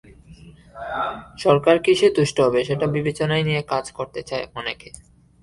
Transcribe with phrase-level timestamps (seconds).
[1.37, 4.89] সরকার কিসে তুষ্ট হবে, সেটা বিবেচনায় নিয়ে কাজ করতে চায় অনেকে।